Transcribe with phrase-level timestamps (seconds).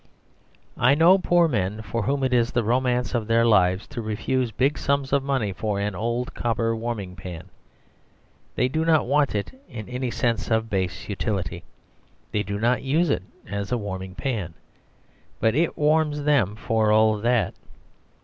[0.79, 4.49] I know poor men for whom it is the romance of their lives to refuse
[4.49, 7.49] big sums of money for an old copper warming pan.
[8.55, 11.63] They do not want it, in any sense of base utility.
[12.31, 14.55] They do not use it as a warming pan;
[15.39, 17.53] but it warms them for all that.